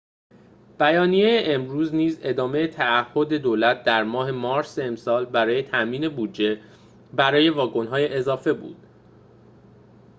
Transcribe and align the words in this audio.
بیانیه 0.79 1.43
امروز 1.45 1.95
نیز 1.95 2.19
ادامه 2.21 2.67
تعهد 2.67 3.33
دولت 3.33 3.83
در 3.83 4.03
ماه 4.03 4.31
مارس 4.31 4.79
امسال 4.79 5.25
برای 5.25 5.63
تأمین 5.63 6.09
بودجه 6.09 6.61
برای 7.13 7.49
واگن‌های 7.49 8.13
اضافه 8.13 8.53
بود 8.53 8.87